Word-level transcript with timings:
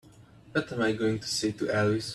What 0.53 0.71
am 0.73 0.81
I 0.81 0.93
going 0.93 1.19
to 1.19 1.27
say 1.27 1.51
to 1.51 1.65
Elvis? 1.67 2.09